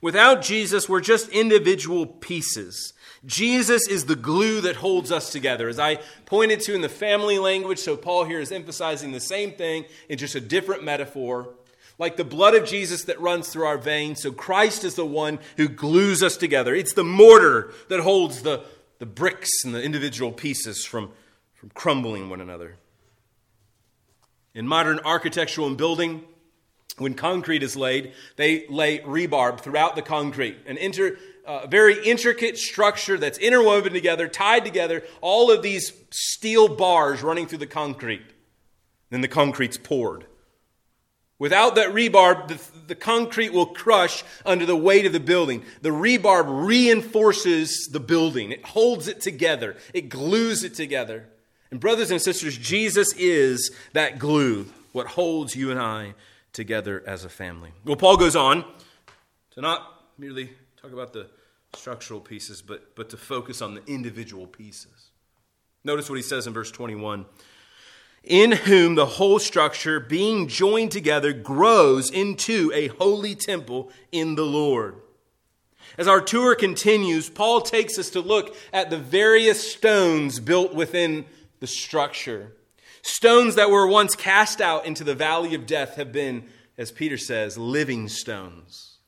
[0.00, 2.92] Without Jesus, we're just individual pieces.
[3.26, 5.68] Jesus is the glue that holds us together.
[5.68, 5.96] As I
[6.26, 10.16] pointed to in the family language, so Paul here is emphasizing the same thing in
[10.16, 11.54] just a different metaphor.
[11.99, 15.40] Like the blood of Jesus that runs through our veins, so Christ is the one
[15.57, 16.74] who glues us together.
[16.74, 18.64] It's the mortar that holds the,
[19.01, 21.11] the bricks and the individual pieces from,
[21.55, 22.76] from crumbling one another.
[24.55, 26.22] In modern architectural and building,
[26.99, 32.59] when concrete is laid, they lay rebarb throughout the concrete, an inter, uh, very intricate
[32.59, 38.26] structure that's interwoven together, tied together, all of these steel bars running through the concrete.
[39.11, 40.26] Then the concrete's poured.
[41.39, 45.64] Without that rebarb, the, the concrete will crush under the weight of the building.
[45.82, 51.26] The rebarb reinforces the building, it holds it together, it glues it together.
[51.70, 56.14] And, brothers and sisters, Jesus is that glue, what holds you and I
[56.53, 57.70] together as a family.
[57.84, 58.64] Well, Paul goes on
[59.51, 59.86] to not
[60.16, 61.28] merely talk about the
[61.74, 65.11] structural pieces, but, but to focus on the individual pieces.
[65.84, 67.26] Notice what he says in verse 21
[68.25, 74.45] In whom the whole structure, being joined together, grows into a holy temple in the
[74.45, 74.97] Lord.
[75.97, 81.25] As our tour continues, Paul takes us to look at the various stones built within
[81.61, 82.53] the structure.
[83.03, 86.45] Stones that were once cast out into the valley of death have been,
[86.77, 88.99] as Peter says, living stones,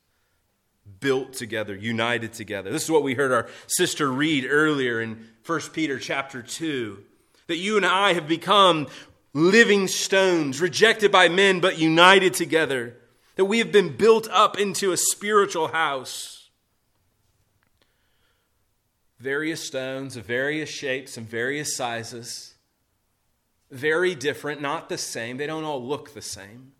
[0.99, 2.71] built together, united together.
[2.71, 7.03] This is what we heard our sister read earlier in 1 Peter chapter 2
[7.51, 8.87] that you and I have become
[9.33, 12.97] living stones, rejected by men, but united together,
[13.35, 16.49] that we have been built up into a spiritual house.
[19.19, 22.55] Various stones of various shapes and various sizes
[23.71, 26.73] very different, not the same, they don't all look the same,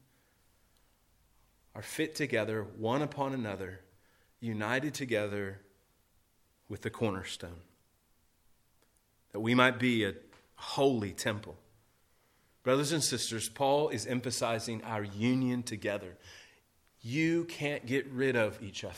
[1.73, 3.79] are fit together, one upon another,
[4.41, 5.61] united together
[6.67, 7.61] with the cornerstone.
[9.31, 10.13] That we might be a
[10.61, 11.57] holy temple.
[12.63, 16.15] Brothers and sisters, Paul is emphasizing our union together.
[17.01, 18.95] You can't get rid of each other.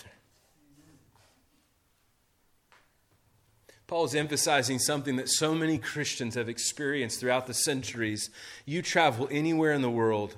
[3.88, 8.30] Paul is emphasizing something that so many Christians have experienced throughout the centuries.
[8.66, 10.36] You travel anywhere in the world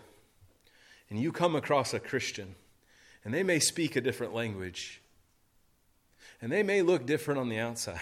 [1.10, 2.56] and you come across a Christian,
[3.24, 5.02] and they may speak a different language,
[6.42, 8.02] and they may look different on the outside,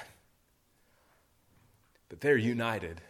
[2.09, 3.01] but they're united.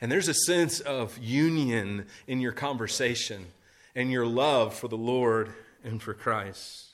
[0.00, 3.46] And there's a sense of union in your conversation
[3.94, 6.84] and your love for the Lord and for Christ.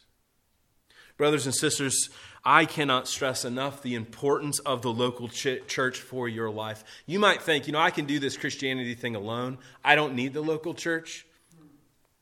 [1.17, 2.11] Brothers and sisters,
[2.45, 6.83] I cannot stress enough the importance of the local ch- church for your life.
[7.07, 9.59] You might think, you know, I can do this Christianity thing alone.
[9.85, 11.25] I don't need the local church.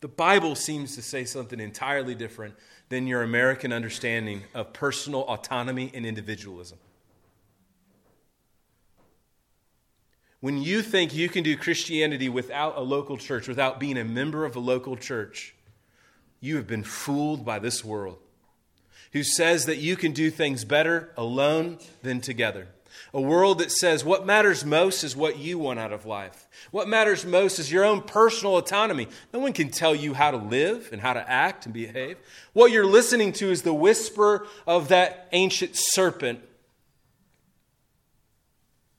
[0.00, 2.54] The Bible seems to say something entirely different
[2.88, 6.78] than your American understanding of personal autonomy and individualism.
[10.40, 14.44] When you think you can do Christianity without a local church, without being a member
[14.46, 15.54] of a local church,
[16.40, 18.18] you have been fooled by this world
[19.12, 22.68] who says that you can do things better alone than together.
[23.12, 26.48] A world that says what matters most is what you want out of life.
[26.70, 29.08] What matters most is your own personal autonomy.
[29.32, 32.18] No one can tell you how to live and how to act and behave.
[32.52, 36.40] What you're listening to is the whisper of that ancient serpent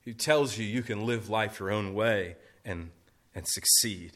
[0.04, 2.90] who tells you you can live life your own way and,
[3.34, 4.12] and succeed.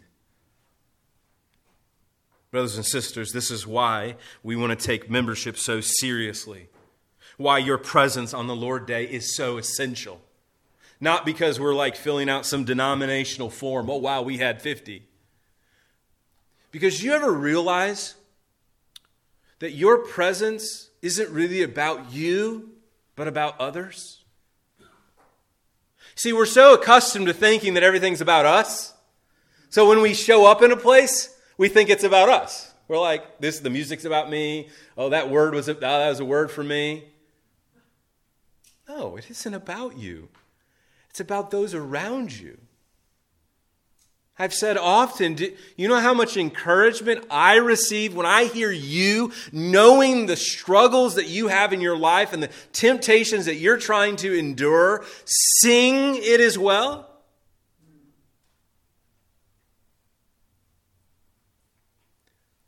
[2.50, 6.68] Brothers and sisters, this is why we want to take membership so seriously.
[7.36, 10.20] Why your presence on the Lord Day is so essential.
[11.00, 13.90] Not because we're like filling out some denominational form.
[13.90, 15.02] Oh, wow, we had 50.
[16.70, 18.14] Because you ever realize
[19.58, 22.70] that your presence isn't really about you,
[23.14, 24.24] but about others?
[26.16, 28.94] See, we're so accustomed to thinking that everything's about us.
[29.68, 32.72] So when we show up in a place, we think it's about us.
[32.88, 34.70] We're like, this the music's about me.
[34.96, 37.04] Oh, that word was oh, that was a word for me.
[38.88, 40.28] No, it isn't about you.
[41.10, 42.58] It's about those around you.
[44.38, 49.32] I've said often, do, you know how much encouragement I receive when I hear you
[49.50, 54.16] knowing the struggles that you have in your life and the temptations that you're trying
[54.16, 55.06] to endure?
[55.24, 57.08] Sing it as well.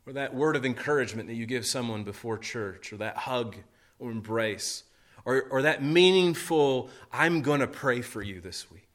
[0.07, 3.57] Or that word of encouragement that you give someone before church, or that hug
[3.99, 4.85] or embrace,
[5.27, 8.88] or, or that meaningful, I'm going to pray for you this week.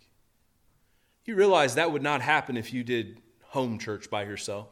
[1.26, 4.68] You realize that would not happen if you did home church by yourself.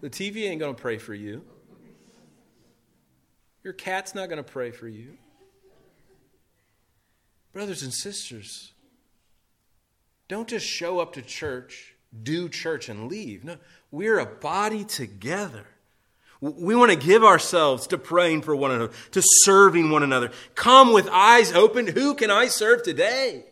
[0.00, 1.42] The TV ain't going to pray for you.
[3.62, 5.16] Your cat's not going to pray for you.
[7.52, 8.72] Brothers and sisters,
[10.28, 13.44] don't just show up to church, do church, and leave.
[13.44, 13.56] No,
[13.90, 15.66] we're a body together.
[16.40, 20.30] We want to give ourselves to praying for one another, to serving one another.
[20.54, 21.88] Come with eyes open.
[21.88, 23.44] Who can I serve today?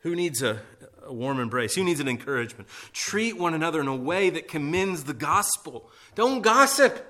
[0.00, 0.60] Who needs a,
[1.04, 1.74] a warm embrace?
[1.74, 2.68] Who needs an encouragement?
[2.92, 5.90] Treat one another in a way that commends the gospel.
[6.14, 7.04] Don't gossip.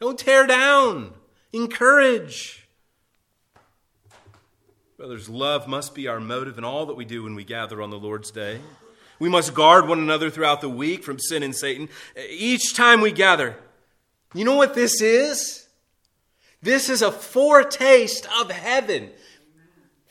[0.00, 1.12] Don't tear down.
[1.52, 2.68] Encourage.
[4.96, 7.90] Brothers, love must be our motive in all that we do when we gather on
[7.90, 8.60] the Lord's day.
[9.18, 11.88] We must guard one another throughout the week from sin and Satan.
[12.28, 13.56] Each time we gather,
[14.34, 15.66] you know what this is?
[16.62, 19.10] This is a foretaste of heaven.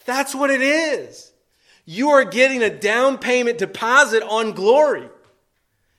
[0.10, 1.32] That's what it is.
[1.86, 5.07] You are getting a down payment deposit on glory.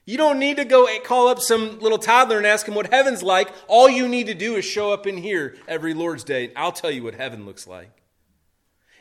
[0.04, 3.22] You don't need to go call up some little toddler and ask him what heaven's
[3.22, 3.52] like.
[3.68, 6.52] All you need to do is show up in here every Lord's Day.
[6.56, 8.02] I'll tell you what heaven looks like.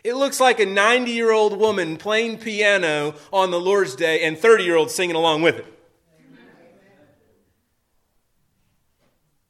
[0.04, 4.38] It looks like a 90 year old woman playing piano on the Lord's Day and
[4.38, 5.66] 30 year olds singing along with it.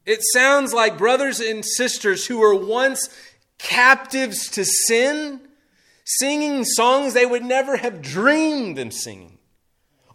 [0.06, 3.10] It sounds like brothers and sisters who were once
[3.58, 5.42] captives to sin
[6.18, 9.38] singing songs they would never have dreamed of singing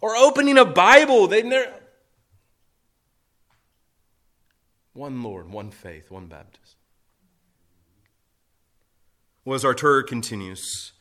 [0.01, 1.27] or opening a Bible.
[1.27, 1.71] They'd never.
[4.93, 6.77] One Lord, one faith, one baptism.
[9.43, 10.93] Well, as our tour continues,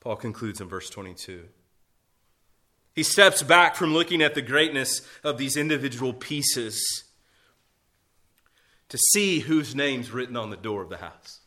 [0.00, 1.44] Paul concludes in verse 22.
[2.94, 7.04] He steps back from looking at the greatness of these individual pieces
[8.88, 11.40] to see whose name's written on the door of the house.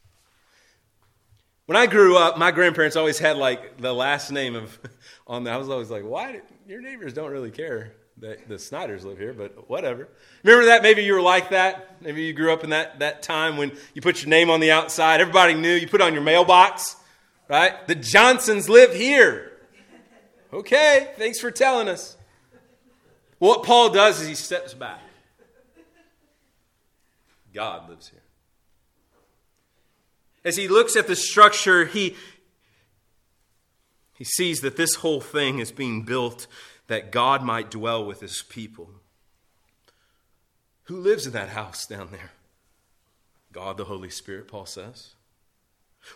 [1.69, 4.79] When I grew up, my grandparents always had like the last name of
[5.27, 9.05] on the I was always like, why your neighbors don't really care that the Snyders
[9.05, 10.09] live here, but whatever.
[10.43, 10.81] Remember that?
[10.81, 12.01] Maybe you were like that.
[12.01, 14.71] Maybe you grew up in that, that time when you put your name on the
[14.71, 15.21] outside.
[15.21, 15.75] Everybody knew.
[15.75, 16.95] You put on your mailbox,
[17.47, 17.87] right?
[17.87, 19.51] The Johnsons live here.
[20.51, 22.17] Okay, thanks for telling us.
[23.37, 25.01] What Paul does is he steps back.
[27.53, 28.23] God lives here.
[30.43, 32.15] As he looks at the structure, he,
[34.17, 36.47] he sees that this whole thing is being built
[36.87, 38.89] that God might dwell with his people.
[40.83, 42.31] Who lives in that house down there?
[43.51, 45.13] God the Holy Spirit, Paul says.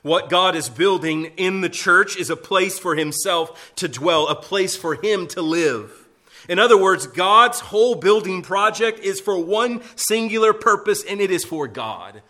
[0.01, 4.35] What God is building in the church is a place for himself to dwell, a
[4.35, 6.07] place for him to live.
[6.49, 11.45] In other words, God's whole building project is for one singular purpose, and it is
[11.45, 12.21] for God.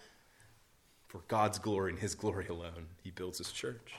[1.14, 3.94] For God's glory and his glory alone, he builds his church.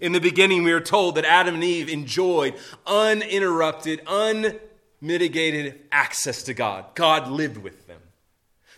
[0.00, 2.54] In the beginning, we are told that Adam and Eve enjoyed
[2.86, 6.84] uninterrupted, unmitigated access to God.
[6.94, 7.98] God lived with them.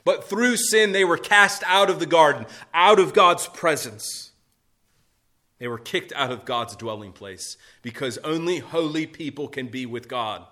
[0.07, 4.33] But through sin, they were cast out of the garden, out of God's presence.
[5.59, 10.09] They were kicked out of God's dwelling place because only holy people can be with
[10.09, 10.47] God.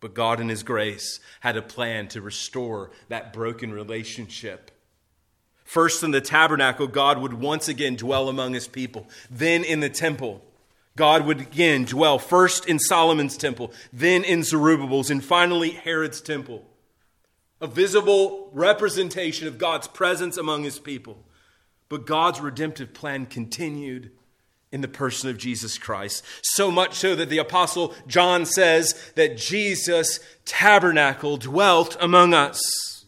[0.00, 4.70] But God, in His grace, had a plan to restore that broken relationship
[5.66, 9.08] First, in the tabernacle, God would once again dwell among his people.
[9.28, 10.40] Then in the temple,
[10.94, 16.64] God would again dwell first in Solomon's temple, then in Zerubbabel's, and finally Herod's temple.
[17.60, 21.24] A visible representation of God's presence among his people.
[21.88, 24.12] But God's redemptive plan continued
[24.72, 26.24] in the person of Jesus Christ.
[26.42, 33.04] So much so that the Apostle John says that Jesus tabernacle dwelt among us.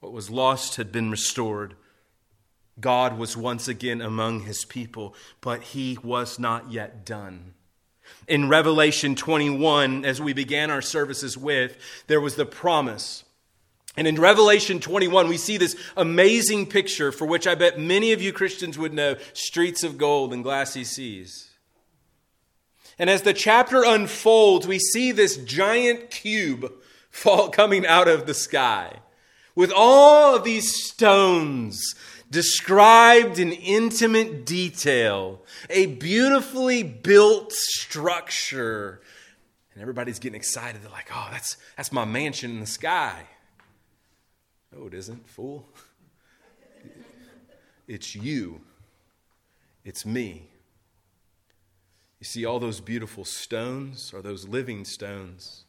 [0.00, 1.74] What was lost had been restored.
[2.80, 7.54] God was once again among his people, but he was not yet done.
[8.28, 13.24] In Revelation 21, as we began our services with, there was the promise.
[13.96, 18.20] And in Revelation 21, we see this amazing picture for which I bet many of
[18.20, 21.50] you Christians would know streets of gold and glassy seas.
[22.98, 26.72] And as the chapter unfolds, we see this giant cube
[27.10, 29.00] fall coming out of the sky
[29.54, 31.94] with all of these stones
[32.30, 35.40] described in intimate detail,
[35.70, 39.00] a beautifully built structure.
[39.72, 40.82] And everybody's getting excited.
[40.82, 43.28] They're like, oh, that's, that's my mansion in the sky.
[44.76, 45.68] No, it isn't, fool.
[47.86, 48.60] It's you.
[49.84, 50.48] It's me.
[52.18, 55.64] You see, all those beautiful stones are those living stones.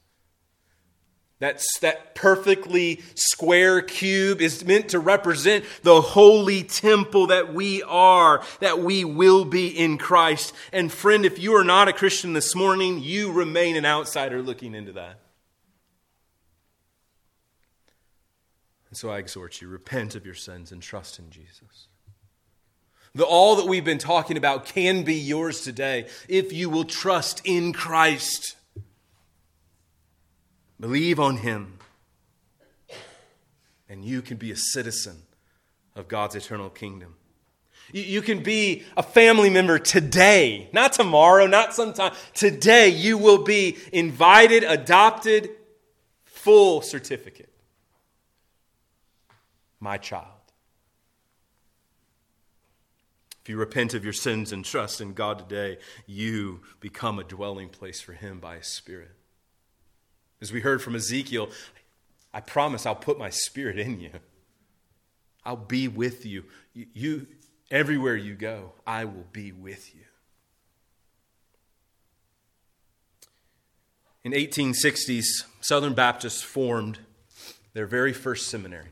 [1.40, 8.42] That's, that perfectly square cube is meant to represent the holy temple that we are,
[8.62, 10.54] that we will be in Christ.
[10.72, 14.74] And friend, if you are not a Christian this morning, you remain an outsider looking
[14.74, 15.20] into that.
[18.96, 21.90] And so I exhort you repent of your sins and trust in Jesus.
[23.14, 27.42] The all that we've been talking about can be yours today if you will trust
[27.44, 28.56] in Christ.
[30.80, 31.80] Believe on Him.
[33.90, 35.24] And you can be a citizen
[35.94, 37.16] of God's eternal kingdom.
[37.92, 42.14] You can be a family member today, not tomorrow, not sometime.
[42.34, 45.50] Today, you will be invited, adopted,
[46.24, 47.50] full certificate.
[49.80, 50.26] My child.
[53.46, 57.70] If you repent of your sins and trust in God today, you become a dwelling
[57.70, 59.12] place for Him by His Spirit.
[60.42, 61.50] As we heard from Ezekiel,
[62.34, 64.10] I promise I'll put my Spirit in you.
[65.46, 66.46] I'll be with you.
[66.74, 67.28] you.
[67.70, 70.02] Everywhere you go, I will be with you.
[74.24, 76.98] In 1860s, Southern Baptists formed
[77.74, 78.90] their very first seminary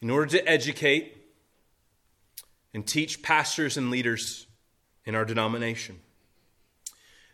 [0.00, 1.16] in order to educate
[2.72, 4.46] and teach pastors and leaders
[5.04, 5.98] in our denomination.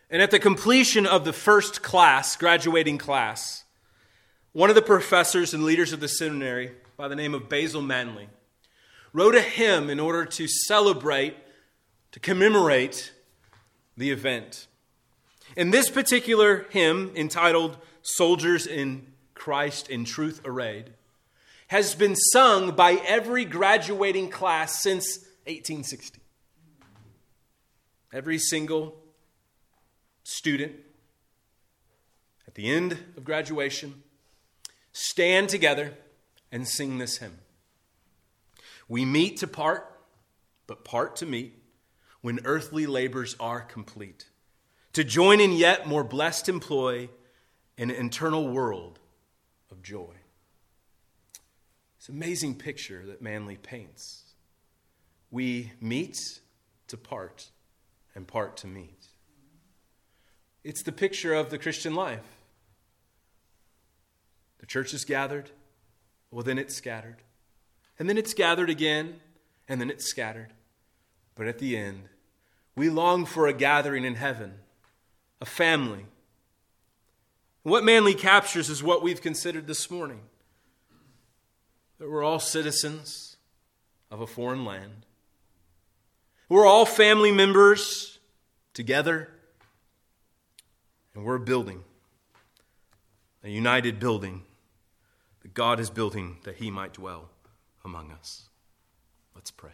[0.09, 3.63] And at the completion of the first class, graduating class,
[4.53, 8.29] one of the professors and leaders of the seminary, by the name of Basil Manly,
[9.11, 11.35] wrote a hymn in order to celebrate,
[12.11, 13.11] to commemorate
[13.97, 14.67] the event.
[15.55, 20.93] In this particular hymn, entitled Soldiers in Christ in Truth Arrayed,
[21.67, 26.21] has been sung by every graduating class since 1860.
[28.13, 28.95] Every single
[30.23, 30.73] student
[32.47, 34.03] at the end of graduation
[34.91, 35.93] stand together
[36.51, 37.39] and sing this hymn.
[38.87, 39.91] We meet to part,
[40.67, 41.61] but part to meet
[42.21, 44.29] when earthly labors are complete,
[44.93, 47.09] to join in yet more blessed employ
[47.77, 48.99] an eternal world
[49.69, 50.14] of joy.
[52.05, 54.25] It's an amazing picture that Manly paints.
[55.31, 56.39] We meet
[56.87, 57.49] to part
[58.13, 59.07] and part to meet.
[60.63, 62.37] It's the picture of the Christian life.
[64.59, 65.49] The church is gathered,
[66.29, 67.23] well, then it's scattered.
[67.97, 69.15] And then it's gathered again,
[69.67, 70.53] and then it's scattered.
[71.33, 72.09] But at the end,
[72.75, 74.53] we long for a gathering in heaven,
[75.41, 76.05] a family.
[77.63, 80.21] what Manly captures is what we've considered this morning
[82.05, 83.35] that we're all citizens
[84.11, 85.07] of a foreign land.
[86.49, 88.19] We're all family members
[88.75, 89.27] together
[91.15, 91.83] and we're building
[93.43, 94.43] a united building
[95.41, 97.29] that God is building that He might dwell
[97.83, 98.49] among us.
[99.33, 99.71] Let's pray.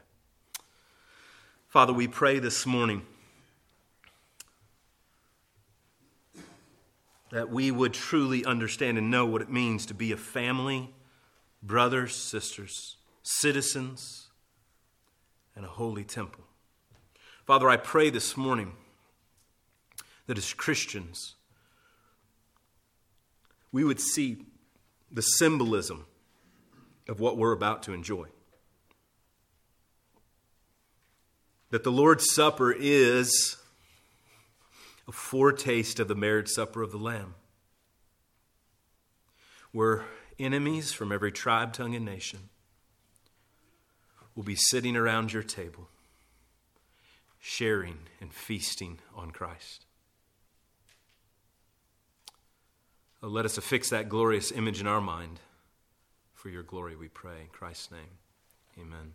[1.67, 3.01] Father, we pray this morning
[7.29, 10.93] that we would truly understand and know what it means to be a family,
[11.61, 14.29] brothers, sisters, citizens,
[15.55, 16.43] and a holy temple.
[17.45, 18.73] Father, I pray this morning
[20.27, 21.35] that as Christians,
[23.71, 24.45] we would see
[25.11, 26.05] the symbolism
[27.07, 28.27] of what we're about to enjoy.
[31.69, 33.57] That the Lord's Supper is
[35.07, 37.35] a foretaste of the marriage supper of the Lamb,
[39.71, 40.05] where
[40.41, 42.49] enemies from every tribe, tongue, and nation
[44.35, 45.89] will be sitting around your table,
[47.39, 49.85] sharing and feasting on Christ.
[53.23, 55.39] Oh, let us affix that glorious image in our mind.
[56.33, 57.41] For your glory, we pray.
[57.41, 58.17] In Christ's name,
[58.79, 59.13] amen.